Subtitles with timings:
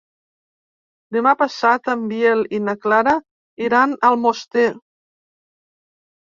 [1.17, 3.13] Demà passat en Biel i na Clara
[3.67, 4.65] iran a Almoster.